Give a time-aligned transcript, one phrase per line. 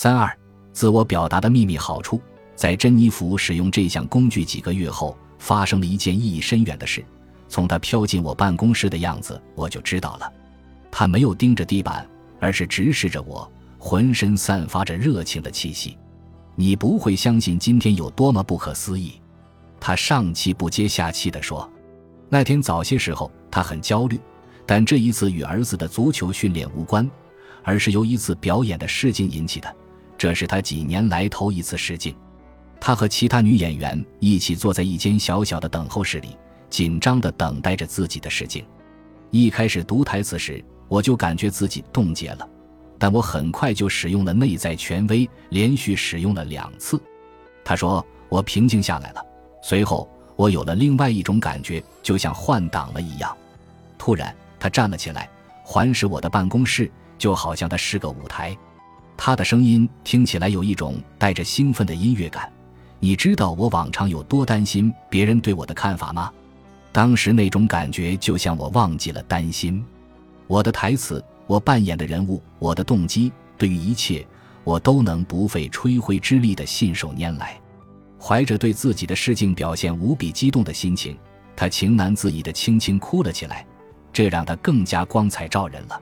[0.00, 0.32] 三二，
[0.72, 2.22] 自我表达的秘密好处，
[2.54, 7.04] 在珍妮弗使用这项工具几个月后，发生了一件意义深远的事。
[7.48, 10.32] 从她飘进我办公室的样子，我就知道了。
[10.88, 12.08] 她没有盯着地板，
[12.38, 15.98] 而是直视着我，浑身散发着热情的气息。
[16.54, 19.20] 你不会相信今天有多么不可思议。
[19.80, 21.68] 她上气不接下气地说
[22.30, 24.20] ：“那天早些时候，她很焦虑，
[24.64, 27.10] 但这一次与儿子的足球训练无关，
[27.64, 29.76] 而是由一次表演的试镜引起的。”
[30.18, 32.12] 这是他几年来头一次试镜，
[32.80, 36.36] 他和其他女演员一起坐在一间小小的等候室里，
[36.68, 38.66] 紧张地等待着自己的试镜。
[39.30, 42.48] 一开始读台词时，我就感觉自己冻结了，
[42.98, 47.00] 但我很快就使用了内在权威，连续使用了两次。
[47.64, 49.24] 他说我平静下来了。
[49.62, 53.36] 随后，我有了另外一种感觉，就像换挡了一样。
[53.96, 55.30] 突然，他站了起来，
[55.62, 58.56] 环视我的办公室，就好像他是个舞台。
[59.20, 62.50] 他的声音听起来有一种带着兴奋的音乐感。
[63.00, 66.32] 你知道我往常有多担心别人对我的看法吗？
[66.92, 69.84] 当时那种感觉就像我忘记了担心。
[70.46, 74.24] 我的台词，我扮演的人物，我的动机，对于一切，
[74.62, 77.60] 我都能不费吹灰之力的信手拈来。
[78.20, 81.18] 怀着对自己的试镜表现无比激动的心情，
[81.56, 83.66] 他情难自已的轻轻哭了起来，
[84.12, 86.00] 这让他更加光彩照人了。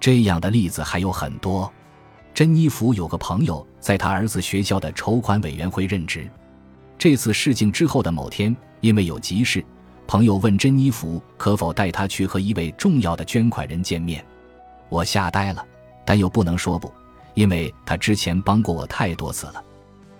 [0.00, 1.70] 这样的例子还有很多。
[2.36, 6.28] 珍妮弗有个朋友在他儿子学校的筹款委员会任职。
[6.98, 9.64] 这次事情之后的某天，因为有急事，
[10.06, 14.22] 朋友问珍妮弗可否带他去和一位重要的捐款人见面。
[14.90, 15.64] 我吓呆了，
[16.04, 16.92] 但又不能说不，
[17.32, 19.64] 因为他之前帮过我太多次了。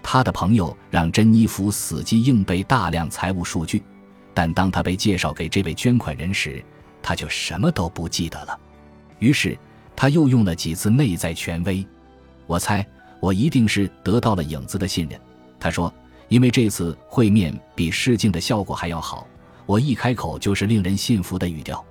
[0.03, 3.83] 他的朋友让珍妮弗死记硬背大量财务数据，
[4.33, 6.65] 但当他被介绍给这位捐款人时，
[7.03, 8.59] 他就什么都不记得了。
[9.19, 9.55] 于是
[9.95, 11.87] 他又用了几次内在权威。
[12.47, 12.87] 我猜，
[13.21, 15.21] 我一定是得到了影子的信任。
[15.59, 15.93] 他说
[16.29, 19.27] ：“因为这次会面比试镜的效果还要好，
[19.65, 21.85] 我一开口就是令人信服的语调。”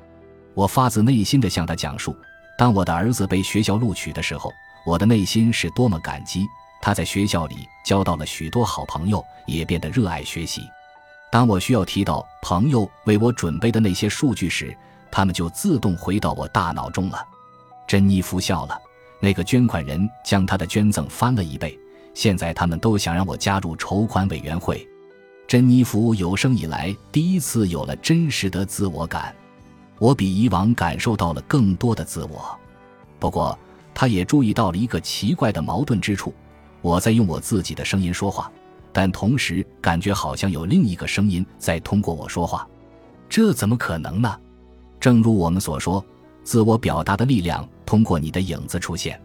[0.53, 2.15] 我发自内心的向他讲述，
[2.57, 4.49] 当我的儿子被学校录取的时候，
[4.85, 6.45] 我的内心是多么感激。
[6.81, 10.61] 他在学校里交到了许多好朋友，也变得热爱学习。
[11.31, 14.73] 当我需要提到朋友为我准备的那些数据时，
[15.11, 17.21] 他们就自动回到我大脑中了。
[17.85, 18.79] 珍妮弗笑了。
[19.19, 21.77] 那个捐款人将他的捐赠翻了一倍，
[22.13, 24.87] 现在他们都想让我加入筹款委员会。
[25.47, 29.33] 珍妮弗有生以来第一次有了真实的自我感，
[29.99, 32.57] 我比以往感受到了更多的自我。
[33.19, 33.57] 不过，
[33.93, 36.33] 他也注意到了一个奇怪的矛盾之处：
[36.81, 38.51] 我在用我自己的声音说话，
[38.91, 42.67] 但同时感觉好像有另一个声音在通过我说话。
[43.29, 44.39] 这怎么可能呢？
[44.99, 46.03] 正如我们所说。
[46.45, 49.19] 自我表达的力量通过你的影子出现，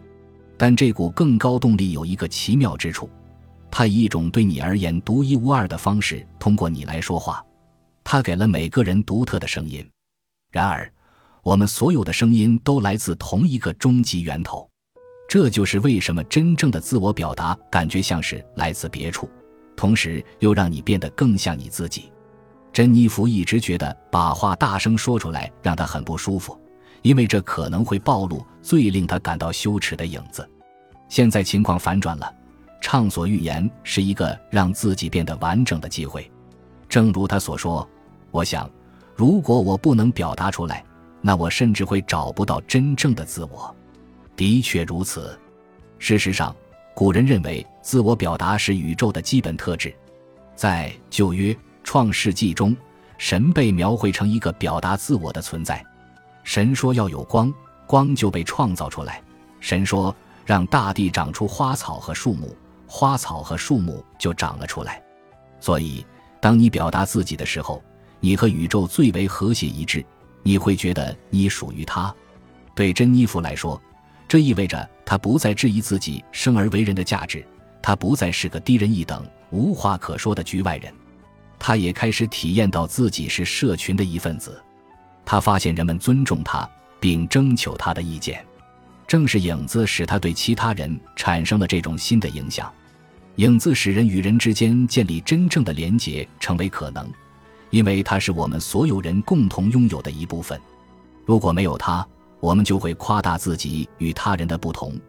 [0.57, 3.09] 但这股更高动力有一个奇妙之处，
[3.69, 7.45] 它以一种对你而言独一无二的方式通过你来说话，
[8.03, 9.87] 它给了每个人独特的声音。
[10.51, 10.91] 然而，
[11.43, 14.67] 我们所有的声音都来自同一个终极源头，
[15.29, 19.29] 这就是为什么真正的自我表达感觉像是来自别处，
[19.75, 22.11] 同时又让你变得更像你自己。
[22.73, 26.60] 珍妮弗一直觉得把话大声说出来让她很不舒服。
[27.01, 30.47] 因为这可能会暴露最令他感到羞耻的影子。
[31.09, 32.33] 现在情况反转了，
[32.79, 36.29] 畅所欲言是一个让自己变得完整的机会。
[36.87, 37.87] 正如他所说，
[38.31, 38.69] 我想，
[39.15, 40.83] 如果我不能表达出来，
[41.21, 43.75] 那我甚至会找不到真正的自我。
[44.35, 45.37] 的确如此。
[45.99, 46.55] 事实上，
[46.95, 49.93] 古人认为自我表达是宇宙的基本特质。
[50.55, 52.75] 在旧约创世纪中，
[53.17, 55.85] 神被描绘成一个表达自我的存在。
[56.43, 57.53] 神说要有光，
[57.85, 59.21] 光就被创造出来。
[59.59, 60.15] 神说
[60.45, 62.55] 让大地长出花草和树木，
[62.87, 65.01] 花草和树木就长了出来。
[65.59, 66.05] 所以，
[66.39, 67.83] 当你表达自己的时候，
[68.19, 70.03] 你和宇宙最为和谐一致。
[70.43, 72.11] 你会觉得你属于他。
[72.73, 73.79] 对珍妮弗来说，
[74.27, 77.45] 这意味着她不再质疑自己生而为人的价值，
[77.79, 80.91] 她不再是个低人一等、无话可说的局外人。
[81.59, 84.59] 她也开始体验到自己是社群的一份子。
[85.31, 86.69] 他发现人们尊重他，
[86.99, 88.45] 并征求他的意见。
[89.07, 92.69] 正是影子使他对其他人产生了这种新的影响。
[93.37, 97.09] 影子使人与人之间建立真正的连结成为可能，
[97.69, 100.59] 因为它是我们所有人共同拥有的一部分。
[101.25, 102.05] 如果没有它，
[102.41, 104.99] 我们就会夸大自己与他人的不同，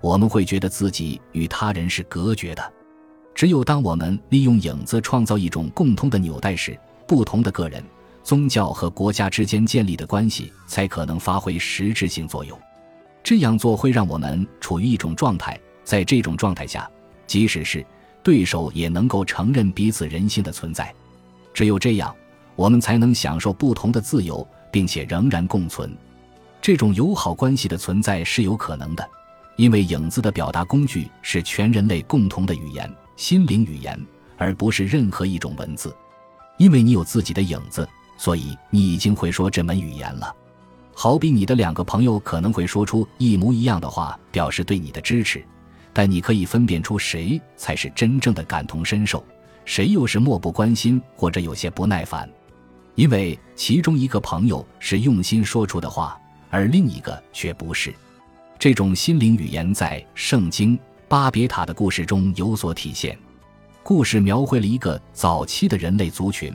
[0.00, 2.72] 我们会觉得自己与他人是隔绝的。
[3.32, 6.76] 只有当我们利用影子创造一种共通的纽带时，
[7.06, 7.80] 不同的个人。
[8.28, 12.60] 宗教和国家之间建立的关系才可能发挥实质性作用。
[13.24, 16.86] 这样做会让我们处于一种状态，在这种状态下，
[17.26, 17.82] 即使是
[18.22, 20.94] 对手也能够承认彼此人性的存在。
[21.54, 22.14] 只有这样，
[22.54, 25.90] 我们才能享受不同的自由，并且仍然共存。
[26.60, 29.08] 这种友好关系的存在是有可能的，
[29.56, 33.98] 因为影子的表达工具是全人类共同的语言——心灵语言，
[34.36, 35.96] 而不是任何一种文字。
[36.58, 40.34] 因为你有自己的影子，所以你已经会说这门语言了。
[40.92, 45.42] 好比你的两个朋友可能会说出一模一样的话，表示对你的支持，
[45.92, 49.24] 但你可以分辨出谁才是真正的感同身受，
[49.64, 52.28] 谁又是漠不关心或者有些不耐烦，
[52.96, 57.94] 因为其中一个朋友是用心说出的话，而另一个却不是。
[58.58, 60.76] 这种心灵语言在《圣经·
[61.06, 63.16] 巴别塔》的故事中有所体现。
[63.84, 66.52] 故事描绘了一个早期的人类族群，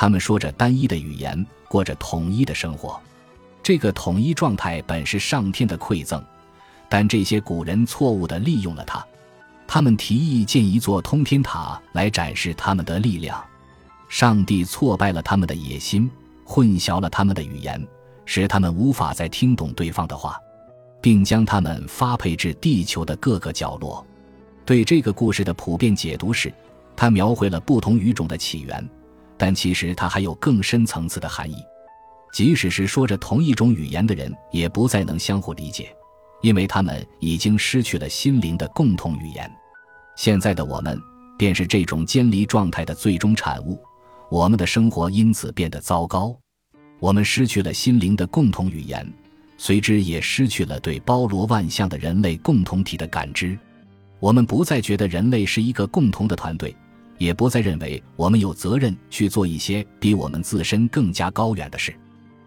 [0.00, 2.98] 他们说着单一的语言，过着统一的生活。
[3.62, 6.24] 这个统一状态本是上天的馈赠，
[6.88, 9.06] 但这些古人错误地利用了它。
[9.66, 13.44] 他们提议建一座通天塔来展示他们的力量。
[14.08, 16.10] 上帝挫败了他们的野心，
[16.44, 17.86] 混淆了他们的语言，
[18.24, 20.40] 使他们无法再听懂对方的话，
[21.02, 24.02] 并将他们发配至地球的各个角落。
[24.64, 26.50] 对这个故事的普遍解读是，
[26.96, 28.88] 它描绘了不同语种的起源，
[29.40, 31.56] 但其实它还有更深层次的含义。
[32.30, 35.96] 即使是说着同一种语言的人，也不再能相互理解，
[36.42, 39.50] 因为他们已经失去了心灵的共同语言。
[40.14, 41.00] 现在的我们，
[41.38, 43.80] 便是这种监离状态的最终产物。
[44.30, 46.38] 我们的生活因此变得糟糕。
[46.98, 49.10] 我们失去了心灵的共同语言，
[49.56, 53.58] 随之也失去了对包罗万象的人类共同体的感知。
[54.20, 56.76] 我们不再觉得人类是一个共同的团队，
[57.20, 61.94] 也不再认为我们有责任去做一些比我们自身更加高远的事。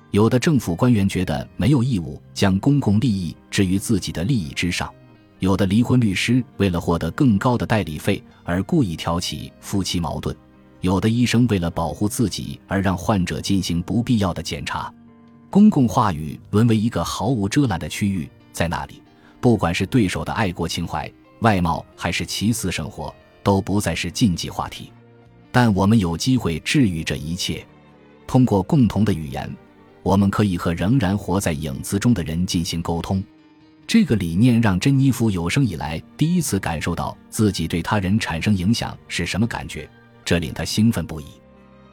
[0.10, 4.92] 有的政府官员觉得没有义务将公共利益置于自己的利益之上，
[5.38, 10.36] 有的离婚律师为了获得更高的代理费而故意挑起夫妻矛盾，
[10.82, 14.92] 有的医生为了保护自己而让患者进行不必要的检查，
[15.52, 19.04] 公共话语沦为一个毫无遮拦的区域，在那里，
[19.40, 21.12] 不管是对手的爱国情怀、
[21.42, 24.92] 外貌还是其私生活，都不再是禁忌话题。
[25.52, 27.64] 但我们有机会治愈这一切，
[28.26, 29.54] 通过共同的语言。
[30.02, 33.24] 我们可以和仍然活在影子中的人进行沟通，
[33.88, 39.90] 这个理念让珍妮弗有生以来第一次感受到自己对他人产生影响是什么感觉，
[40.26, 41.26] 这令他兴奋不已。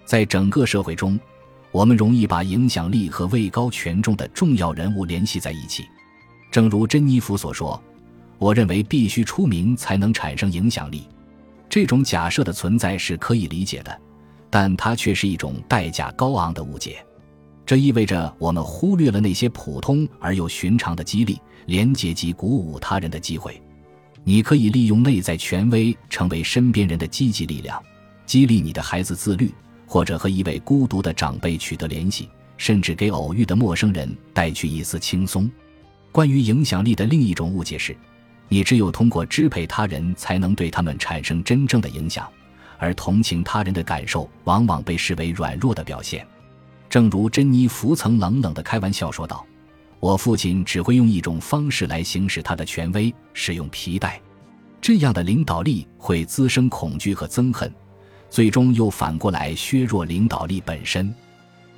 [0.05, 1.21] 在整个社会中，
[1.71, 5.85] 我们容易把影响力和位高权重的重要人物联系在一起。
[6.51, 7.81] 正如珍妮弗所说
[8.39, 11.07] ：“我认为必须出名才能产生影响力。”
[11.71, 14.01] 这种假设的存在是可以理解的，
[14.51, 17.03] 但它却是一种代价高昂的误解。
[17.65, 23.63] 这意味着我们忽略了那些普通而又寻常的激励、连接及鼓舞他人的机会。
[24.25, 27.81] 你可以利用内在权威成为身边人的积极力量，
[28.27, 29.55] 激励你的孩子自律，
[29.87, 35.49] 或者和一位孤独的长辈取得联系，甚至给偶遇的陌生人带去一丝轻松。
[36.11, 37.97] 关于影响力的另一种误解是，
[38.53, 42.29] 你只有通过支配他人才能对他们产生真正的影响，
[42.79, 46.27] 而同情他人的感受往往被视为软弱的表现。
[46.89, 49.47] 正如珍妮弗曾冷冷地开玩笑说道
[50.01, 54.21] ：“我父亲只会用一种方式来行使他的权威，使用皮带。
[54.81, 57.73] 这样的领导力会滋生恐惧和憎恨，
[58.29, 61.15] 最终又反过来削弱领导力本身。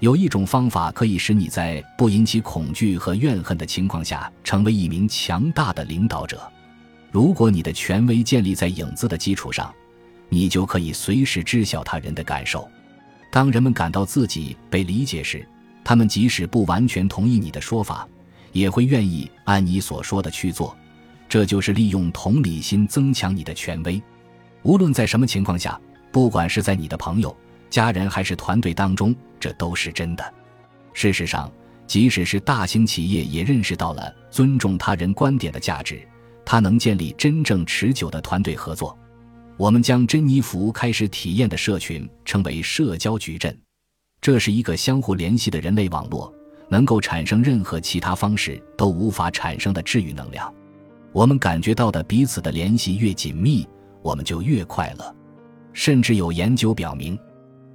[0.00, 6.40] 有一种方法可以使你在不引起恐惧和怨恨的情况下成为一名强大的领导者。
[7.12, 9.72] 如果你的权威建立在影子的基础上，
[10.30, 12.68] 你就可以随时知晓他人的感受。”
[13.30, 15.46] 当人们感到自己被理解时，
[15.84, 18.08] 他们即使不完全同意你的说法，
[18.52, 20.76] 也会愿意按你所说的去做。
[21.28, 24.02] 这就是利用同理心增强你的权威。
[24.62, 27.34] 无论在什么情况下，不管是在你的朋友、
[27.70, 30.34] 家人还是团队当中，这都是真的。
[30.92, 31.50] 事实上，
[31.86, 36.06] 即使是大型企业也认识到了尊重他人观点的价值，
[36.44, 38.96] 它能建立真正持久的团队合作。
[39.56, 43.56] 我们将珍妮弗开始体验的社群称为社交矩阵，
[44.20, 46.32] 这是一个相互联系的人类网络，
[46.68, 50.52] 能够产生任何其他方式都无法产生的治愈能量。
[51.12, 53.68] 我们感觉到的彼此的联系越紧密，
[54.00, 55.14] 我们就越快乐。
[55.74, 57.18] 甚至有研究表明，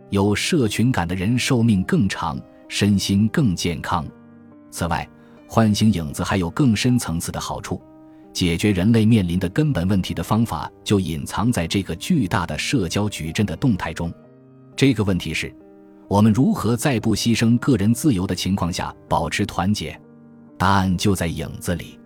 [0.09, 4.05] 有社群感的人寿命更长，身心更健康。
[4.71, 5.07] 此外，
[5.47, 7.81] 唤醒影子还有更深层次的好处。
[8.37, 14.13] 解决人类面临的根本问题的方法，就隐藏在这个巨大的社交矩阵的动态中。
[14.75, 15.51] 这个问题是：
[16.07, 19.99] 我们如何在不牺牲个人自由的情况下保持团结？
[20.55, 21.99] 答案就在影子里。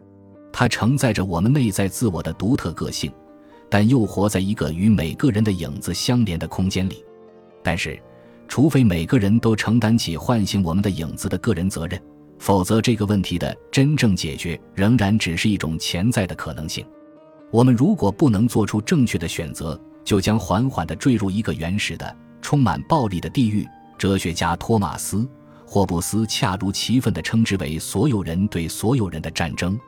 [0.54, 3.12] 它承载着我们内在自我的独特个性，
[3.70, 7.04] 但又活在一个与每个人的影子相连的空间里。
[7.62, 8.02] 但是，
[8.48, 12.02] 除非每个人都承担起唤醒我们的影子的个人责任，
[12.42, 16.84] 否则这个问题的真正解决仍然只是一种潜在的可能性。
[17.52, 23.64] 我们如果不能做出正确的选择，就将缓缓地坠入一个原始的、充满暴力的地狱。
[23.96, 25.18] 哲学家托马斯·
[25.68, 29.80] 霍布斯恰如其分地称之为“所有人对所有人的战争”。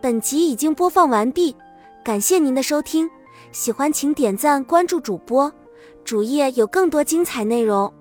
[0.00, 1.56] 本集已经播放完毕，
[2.04, 3.10] 感谢您的收听。
[3.50, 5.52] 喜欢请点赞关注主播，
[6.04, 7.92] 主页有更多精彩内容。